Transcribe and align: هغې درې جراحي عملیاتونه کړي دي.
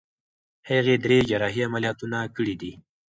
هغې 0.69 0.95
درې 1.03 1.17
جراحي 1.29 1.61
عملیاتونه 1.67 2.17
کړي 2.35 2.55
دي. 2.61 2.71